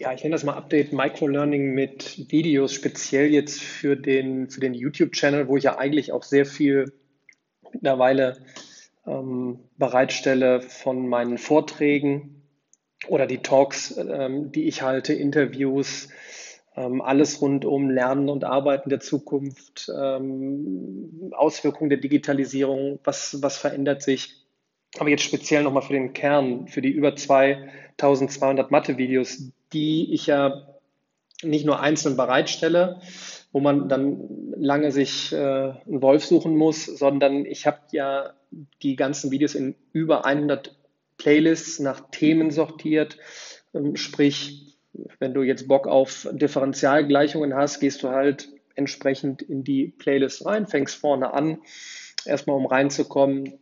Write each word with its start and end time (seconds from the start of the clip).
Ja, 0.00 0.12
ich 0.12 0.22
nenne 0.22 0.36
das 0.36 0.44
mal 0.44 0.54
Update 0.54 0.92
Microlearning 0.92 1.74
mit 1.74 2.30
Videos, 2.30 2.72
speziell 2.72 3.32
jetzt 3.32 3.60
für 3.60 3.96
den, 3.96 4.48
für 4.48 4.60
den 4.60 4.72
YouTube-Channel, 4.72 5.48
wo 5.48 5.56
ich 5.56 5.64
ja 5.64 5.76
eigentlich 5.76 6.12
auch 6.12 6.22
sehr 6.22 6.46
viel 6.46 6.92
mittlerweile 7.72 8.36
ähm, 9.08 9.58
bereitstelle 9.76 10.62
von 10.62 11.08
meinen 11.08 11.36
Vorträgen 11.36 12.44
oder 13.08 13.26
die 13.26 13.38
Talks, 13.38 13.96
ähm, 13.96 14.52
die 14.52 14.68
ich 14.68 14.82
halte, 14.82 15.14
Interviews, 15.14 16.10
ähm, 16.76 17.00
alles 17.02 17.42
rund 17.42 17.64
um 17.64 17.90
Lernen 17.90 18.28
und 18.28 18.44
Arbeiten 18.44 18.90
der 18.90 19.00
Zukunft, 19.00 19.90
ähm, 20.00 21.32
Auswirkungen 21.32 21.90
der 21.90 21.98
Digitalisierung, 21.98 23.00
was, 23.02 23.42
was 23.42 23.58
verändert 23.58 24.02
sich. 24.02 24.46
Aber 24.96 25.10
jetzt 25.10 25.22
speziell 25.22 25.62
nochmal 25.62 25.82
für 25.82 25.92
den 25.92 26.12
Kern, 26.12 26.66
für 26.68 26.80
die 26.80 26.90
über 26.90 27.14
2200 27.14 28.70
Mathe-Videos, 28.70 29.50
die 29.72 30.12
ich 30.14 30.26
ja 30.26 30.66
nicht 31.42 31.66
nur 31.66 31.80
einzeln 31.80 32.16
bereitstelle, 32.16 33.00
wo 33.52 33.60
man 33.60 33.88
dann 33.88 34.54
lange 34.56 34.90
sich 34.90 35.32
äh, 35.32 35.36
einen 35.36 36.02
Wolf 36.02 36.24
suchen 36.24 36.56
muss, 36.56 36.86
sondern 36.86 37.44
ich 37.44 37.66
habe 37.66 37.78
ja 37.92 38.32
die 38.82 38.96
ganzen 38.96 39.30
Videos 39.30 39.54
in 39.54 39.74
über 39.92 40.24
100 40.24 40.76
Playlists 41.16 41.78
nach 41.78 42.10
Themen 42.10 42.50
sortiert. 42.50 43.18
Ähm, 43.74 43.96
sprich, 43.96 44.78
wenn 45.18 45.34
du 45.34 45.42
jetzt 45.42 45.68
Bock 45.68 45.86
auf 45.86 46.28
Differentialgleichungen 46.32 47.54
hast, 47.54 47.80
gehst 47.80 48.02
du 48.02 48.08
halt 48.08 48.48
entsprechend 48.74 49.42
in 49.42 49.64
die 49.64 49.88
Playlist 49.88 50.44
rein, 50.46 50.66
fängst 50.66 50.96
vorne 50.96 51.34
an, 51.34 51.58
erstmal 52.24 52.56
um 52.56 52.66
reinzukommen 52.66 53.58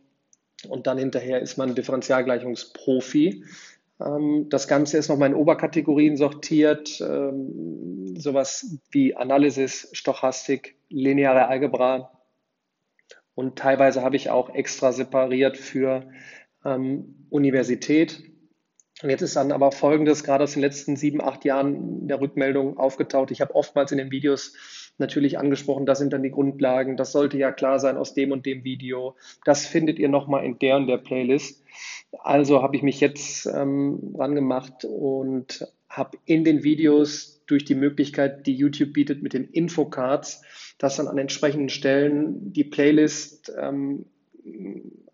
und 0.67 0.87
dann 0.87 0.97
hinterher 0.97 1.41
ist 1.41 1.57
man 1.57 1.75
Differentialgleichungsprofi. 1.75 3.43
Ähm, 3.99 4.47
das 4.49 4.67
Ganze 4.67 4.97
ist 4.97 5.09
nochmal 5.09 5.29
in 5.29 5.35
Oberkategorien 5.35 6.17
sortiert, 6.17 6.99
ähm, 7.01 8.15
sowas 8.17 8.77
wie 8.91 9.15
Analysis, 9.15 9.89
Stochastik, 9.93 10.75
lineare 10.89 11.47
Algebra. 11.47 12.11
Und 13.35 13.59
teilweise 13.59 14.01
habe 14.01 14.15
ich 14.15 14.29
auch 14.29 14.53
extra 14.53 14.91
separiert 14.91 15.57
für 15.57 16.09
ähm, 16.65 17.27
Universität. 17.29 18.23
Und 19.03 19.11
jetzt 19.11 19.21
ist 19.21 19.35
dann 19.35 19.51
aber 19.51 19.71
Folgendes, 19.71 20.23
gerade 20.23 20.43
aus 20.43 20.53
den 20.53 20.61
letzten 20.61 20.95
sieben, 20.95 21.21
acht 21.21 21.45
Jahren 21.45 22.07
der 22.07 22.19
Rückmeldung 22.19 22.77
aufgetaucht. 22.77 23.29
Ich 23.29 23.41
habe 23.41 23.53
oftmals 23.53 23.91
in 23.91 23.99
den 23.99 24.09
Videos 24.09 24.53
natürlich 24.99 25.37
angesprochen, 25.37 25.85
das 25.85 25.99
sind 25.99 26.13
dann 26.13 26.23
die 26.23 26.31
Grundlagen, 26.31 26.97
das 26.97 27.11
sollte 27.11 27.37
ja 27.37 27.51
klar 27.51 27.79
sein 27.79 27.97
aus 27.97 28.13
dem 28.13 28.31
und 28.31 28.45
dem 28.45 28.63
Video. 28.63 29.15
Das 29.45 29.65
findet 29.65 29.99
ihr 29.99 30.09
nochmal 30.09 30.45
in 30.45 30.59
der 30.59 30.77
und 30.77 30.87
der 30.87 30.97
Playlist. 30.97 31.63
Also 32.19 32.61
habe 32.61 32.75
ich 32.75 32.83
mich 32.83 32.99
jetzt 32.99 33.45
ähm, 33.45 34.15
rangemacht 34.17 34.85
und 34.85 35.67
habe 35.89 36.17
in 36.25 36.43
den 36.43 36.63
Videos 36.63 37.41
durch 37.47 37.65
die 37.65 37.75
Möglichkeit, 37.75 38.45
die 38.45 38.55
YouTube 38.55 38.93
bietet 38.93 39.23
mit 39.23 39.33
den 39.33 39.45
Infocards, 39.45 40.41
dass 40.77 40.97
dann 40.97 41.07
an 41.07 41.17
entsprechenden 41.17 41.69
Stellen 41.69 42.51
die 42.51 42.65
Playlist 42.65 43.51
ähm, 43.57 44.05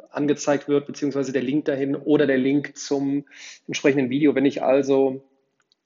angezeigt 0.10 0.68
wird, 0.68 0.86
beziehungsweise 0.88 1.32
der 1.32 1.42
Link 1.42 1.66
dahin 1.66 1.96
oder 1.96 2.28
der 2.28 2.38
Link 2.38 2.78
zum 2.78 3.26
entsprechenden 3.68 4.10
Video. 4.10 4.36
Wenn 4.36 4.46
ich 4.46 4.64
also, 4.64 5.24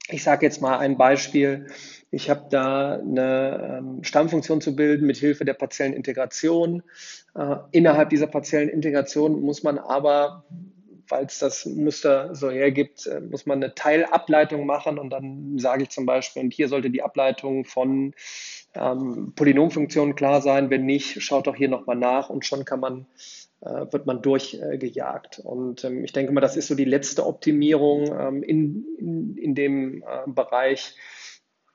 ich 0.08 0.22
sage 0.22 0.46
jetzt 0.46 0.60
mal 0.60 0.78
ein 0.78 0.96
Beispiel, 0.96 1.66
ich 2.10 2.30
habe 2.30 2.46
da 2.50 2.94
eine 2.94 3.78
ähm, 3.78 4.02
Stammfunktion 4.02 4.60
zu 4.60 4.74
bilden 4.74 5.06
mit 5.06 5.18
Hilfe 5.18 5.44
der 5.44 5.54
partiellen 5.54 5.92
Integration. 5.92 6.82
Äh, 7.34 7.56
innerhalb 7.72 8.08
dieser 8.10 8.26
partiellen 8.26 8.70
Integration 8.70 9.40
muss 9.42 9.62
man 9.62 9.78
aber 9.78 10.44
weil 11.10 11.24
es 11.24 11.38
das 11.38 11.66
Muster 11.66 12.34
so 12.34 12.50
hergibt, 12.50 13.06
äh, 13.06 13.20
muss 13.20 13.46
man 13.46 13.62
eine 13.62 13.74
Teilableitung 13.74 14.66
machen 14.66 14.98
und 14.98 15.10
dann 15.10 15.58
sage 15.58 15.84
ich 15.84 15.90
zum 15.90 16.06
Beispiel, 16.06 16.42
und 16.42 16.52
hier 16.52 16.68
sollte 16.68 16.90
die 16.90 17.02
Ableitung 17.02 17.64
von 17.64 18.14
ähm, 18.74 19.32
Polynomfunktionen 19.34 20.14
klar 20.14 20.42
sein. 20.42 20.70
Wenn 20.70 20.84
nicht, 20.84 21.22
schaut 21.22 21.46
doch 21.46 21.56
hier 21.56 21.68
nochmal 21.68 21.96
nach 21.96 22.30
und 22.30 22.44
schon 22.44 22.64
kann 22.64 22.80
man, 22.80 23.06
wird 23.60 24.06
man 24.06 24.22
durchgejagt. 24.22 25.38
Äh, 25.38 25.42
und 25.42 25.84
ähm, 25.84 26.04
ich 26.04 26.12
denke 26.12 26.32
mal, 26.32 26.40
das 26.40 26.56
ist 26.56 26.68
so 26.68 26.74
die 26.74 26.84
letzte 26.84 27.26
Optimierung 27.26 28.06
ähm, 28.18 28.42
in, 28.42 28.86
in, 28.98 29.36
in 29.36 29.54
dem 29.54 30.02
äh, 30.02 30.30
Bereich. 30.30 30.94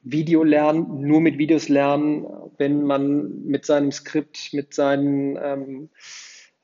Video 0.05 0.43
lernen, 0.43 0.99
nur 0.99 1.21
mit 1.21 1.37
Videos 1.37 1.69
lernen, 1.69 2.27
wenn 2.57 2.83
man 2.83 3.45
mit 3.45 3.65
seinem 3.65 3.89
Skript, 3.93 4.49
mit 4.51 4.73
seinen 4.73 5.39
ähm, 5.41 5.89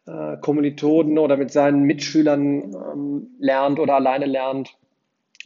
äh, 0.06 0.38
Kommilitonen 0.42 1.18
oder 1.18 1.38
mit 1.38 1.50
seinen 1.52 1.84
Mitschülern 1.84 2.74
ähm, 2.74 3.28
lernt 3.40 3.80
oder 3.80 3.96
alleine 3.96 4.26
lernt 4.26 4.76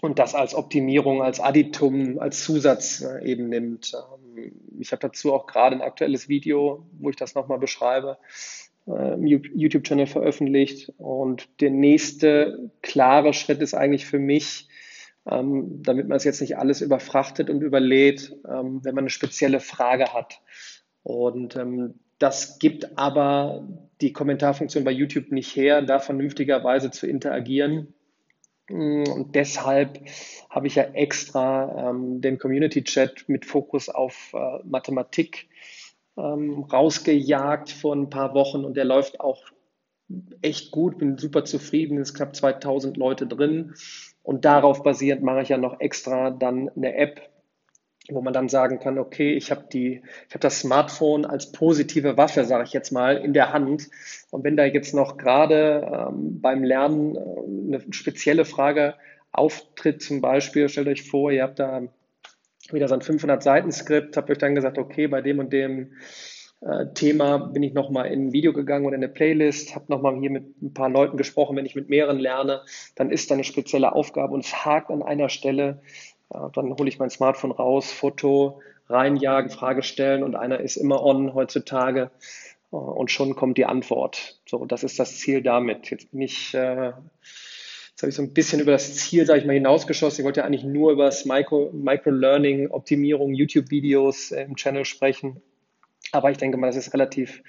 und 0.02 0.20
das 0.20 0.34
als 0.34 0.56
Optimierung, 0.56 1.22
als 1.22 1.40
Additum, 1.40 2.20
als 2.20 2.44
Zusatz 2.44 3.02
äh, 3.02 3.24
eben 3.26 3.50
nimmt. 3.50 3.94
Ähm, 3.94 4.54
ich 4.80 4.92
habe 4.92 5.02
dazu 5.02 5.32
auch 5.32 5.46
gerade 5.46 5.76
ein 5.76 5.82
aktuelles 5.82 6.28
Video, 6.28 6.86
wo 7.00 7.10
ich 7.12 7.16
das 7.16 7.36
nochmal 7.36 7.60
beschreibe, 7.60 8.18
äh, 8.18 8.63
YouTube-Channel 8.86 10.08
veröffentlicht. 10.08 10.94
Und 10.98 11.48
der 11.62 11.70
nächste 11.70 12.72
klare 12.82 13.34
Schritt 13.34 13.62
ist 13.62 13.74
eigentlich 13.74 14.06
für 14.06 14.20
mich, 14.20 14.68
ähm, 15.30 15.82
damit 15.84 16.08
man 16.08 16.18
es 16.18 16.24
jetzt 16.24 16.42
nicht 16.42 16.58
alles 16.58 16.82
überfrachtet 16.82 17.50
und 17.50 17.62
überlädt, 17.62 18.36
ähm, 18.48 18.82
wenn 18.84 18.96
man 18.96 19.04
eine 19.04 19.10
spezielle 19.10 19.60
Frage 19.60 20.14
hat. 20.14 20.42
Und 21.04 21.56
ähm, 21.56 21.96
das 22.20 22.60
gibt 22.60 22.98
aber 22.98 23.68
die 24.02 24.14
Kommentarfunktion 24.14 24.84
bei 24.84 24.92
YouTube 24.92 25.32
nicht 25.32 25.56
her, 25.56 25.82
da 25.82 26.00
vernünftigerweise 26.00 26.92
zu 26.92 27.08
interagieren. 27.08 27.94
Mm, 28.70 29.04
und 29.04 29.36
deshalb 29.36 30.00
habe 30.50 30.68
ich 30.68 30.76
ja 30.76 30.84
extra 30.84 31.90
ähm, 31.90 32.22
den 32.22 32.38
Community 32.38 32.84
Chat 32.84 33.28
mit 33.28 33.46
Fokus 33.46 33.90
auf 33.90 34.34
äh, 34.34 34.60
Mathematik 34.64 35.50
ähm, 36.18 36.64
rausgejagt 36.64 37.72
vor 37.72 37.96
ein 37.96 38.10
paar 38.10 38.34
Wochen 38.34 38.66
und 38.66 38.78
der 38.78 38.86
läuft 38.86 39.20
auch 39.20 39.42
echt 40.42 40.72
gut, 40.72 40.98
bin 40.98 41.18
super 41.18 41.46
zufrieden, 41.46 41.98
es 41.98 42.10
sind 42.10 42.18
knapp 42.18 42.36
2000 42.36 42.98
Leute 42.98 43.26
drin 43.26 43.74
und 44.22 44.46
darauf 44.46 44.84
basierend 44.84 45.24
mache 45.24 45.42
ich 45.42 45.50
ja 45.50 45.58
noch 45.58 45.80
extra 45.80 46.32
dann 46.32 46.70
eine 46.70 46.96
App, 46.96 47.30
wo 48.10 48.22
man 48.22 48.34
dann 48.34 48.50
sagen 48.50 48.80
kann, 48.80 48.98
okay, 48.98 49.34
ich 49.34 49.52
habe 49.52 49.66
die, 49.72 50.02
ich 50.28 50.34
habe 50.34 50.40
das 50.40 50.60
Smartphone 50.60 51.26
als 51.26 51.52
positive 51.52 52.18
Waffe, 52.18 52.44
sage 52.44 52.64
ich 52.66 52.74
jetzt 52.74 52.92
mal, 52.92 53.18
in 53.18 53.34
der 53.34 53.54
Hand. 53.54 53.90
Und 54.30 54.44
wenn 54.44 54.58
da 54.58 54.66
jetzt 54.66 54.94
noch 54.94 55.18
gerade 55.18 56.10
ähm, 56.10 56.42
beim 56.42 56.64
Lernen 56.64 57.16
äh, 57.16 57.20
eine 57.76 57.94
spezielle 57.94 58.46
Frage 58.46 58.96
auftritt, 59.32 60.02
zum 60.02 60.22
Beispiel, 60.22 60.68
stellt 60.68 60.88
euch 60.88 61.04
vor, 61.04 61.32
ihr 61.32 61.44
habt 61.44 61.60
da 61.60 61.82
wieder 62.72 62.88
so 62.88 62.94
ein 62.94 63.02
500-Seiten-Skript, 63.02 64.16
habt 64.18 64.30
euch 64.30 64.38
dann 64.38 64.56
gesagt, 64.56 64.78
okay, 64.78 65.08
bei 65.08 65.22
dem 65.22 65.40
und 65.40 65.52
dem 65.52 65.94
äh, 66.62 66.94
Thema 66.94 67.38
bin 67.38 67.64
ich 67.64 67.74
nochmal 67.74 68.08
in 68.08 68.28
ein 68.28 68.34
Video 68.34 68.54
gegangen 68.54 68.86
oder 68.86 68.96
in 68.96 69.04
eine 69.04 69.12
Playlist, 69.12 69.76
habe 69.76 69.86
nochmal 69.90 70.18
hier 70.20 70.30
mit 70.30 70.62
ein 70.62 70.74
paar 70.74 70.90
Leuten 70.90 71.18
gesprochen, 71.18 71.58
wenn 71.58 71.66
ich 71.66 71.76
mit 71.76 71.90
mehreren 71.90 72.20
lerne, 72.20 72.62
dann 72.96 73.12
ist 73.12 73.30
da 73.30 73.36
eine 73.36 73.44
spezielle 73.44 73.94
Aufgabe 73.94 74.34
und 74.34 74.46
es 74.46 74.66
hakt 74.66 74.90
an 74.90 75.04
einer 75.04 75.30
Stelle, 75.30 75.82
ja, 76.34 76.50
dann 76.54 76.76
hole 76.78 76.88
ich 76.88 77.00
mein 77.00 77.10
Smartphone 77.10 77.52
raus, 77.52 77.92
Foto, 77.92 78.62
reinjagen, 78.88 79.50
Frage 79.50 79.84
stellen 79.84 80.24
und 80.24 80.36
einer 80.36 80.60
ist 80.60 80.78
immer 80.78 81.04
on 81.04 81.34
heutzutage 81.34 82.12
äh, 82.72 82.76
und 82.76 83.12
schon 83.12 83.36
kommt 83.36 83.58
die 83.58 83.66
Antwort. 83.66 84.40
So, 84.46 84.66
das 84.66 84.84
ist 84.84 85.00
das 85.00 85.18
Ziel 85.18 85.42
damit. 85.42 85.90
Jetzt 85.90 86.12
bin 86.12 86.22
ich, 86.22 86.54
äh, 86.54 86.94
jetzt 87.94 88.02
habe 88.02 88.10
ich 88.10 88.16
so 88.16 88.22
ein 88.24 88.34
bisschen 88.34 88.60
über 88.60 88.72
das 88.72 88.96
Ziel, 88.96 89.26
sage 89.26 89.40
ich 89.40 89.46
mal, 89.46 89.54
hinausgeschossen. 89.54 90.22
Ich 90.22 90.26
wollte 90.26 90.42
ja 90.42 90.46
eigentlich 90.46 90.64
nur 90.64 90.92
über 90.92 91.06
das 91.06 91.26
Micro, 91.26 91.72
Micro-Learning, 91.72 92.70
Optimierung, 92.70 93.34
YouTube-Videos 93.34 94.32
äh, 94.32 94.44
im 94.44 94.56
Channel 94.56 94.86
sprechen. 94.86 95.42
Aber 96.12 96.32
ich 96.32 96.38
denke 96.38 96.58
mal, 96.58 96.68
das 96.68 96.76
ist 96.76 96.94
relativ 96.94 97.42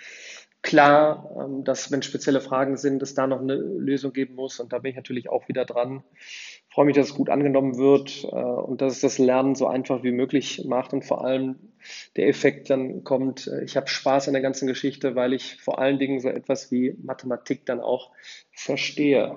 klar, 0.62 1.31
ähm, 1.38 1.65
dass 1.65 1.91
wenn 1.91 2.03
spezielle 2.03 2.41
Fragen 2.41 2.77
sind, 2.77 3.03
es 3.03 3.15
da 3.15 3.27
noch 3.27 3.41
eine 3.41 3.56
Lösung 3.56 4.12
geben 4.12 4.34
muss. 4.34 4.60
Und 4.60 4.72
da 4.72 4.78
bin 4.78 4.91
ich 4.91 4.97
natürlich 4.97 5.28
auch 5.28 5.49
wieder 5.49 5.65
dran 5.65 6.05
freue 6.75 6.87
mich, 6.87 6.97
dass 6.97 7.11
es 7.11 7.15
gut 7.15 7.31
angenommen 7.31 7.78
wird 7.78 8.25
äh, 8.25 8.37
und 8.37 8.82
dass 8.82 8.94
es 8.94 9.00
das 9.00 9.19
Lernen 9.19 9.55
so 9.55 9.69
einfach 9.69 10.02
wie 10.02 10.11
möglich 10.11 10.64
macht 10.67 10.93
und 10.93 11.05
vor 11.05 11.25
allem 11.25 11.56
der 12.17 12.26
Effekt 12.26 12.69
dann 12.69 13.05
kommt, 13.05 13.47
äh, 13.47 13.62
ich 13.62 13.76
habe 13.76 13.87
Spaß 13.87 14.26
an 14.26 14.35
der 14.35 14.43
ganzen 14.43 14.67
Geschichte, 14.67 15.14
weil 15.14 15.35
ich 15.35 15.62
vor 15.62 15.79
allen 15.79 16.00
Dingen 16.00 16.19
so 16.19 16.29
etwas 16.29 16.73
wie 16.73 16.97
Mathematik 17.00 17.64
dann 17.64 17.79
auch 17.79 18.11
verstehe. 18.50 19.37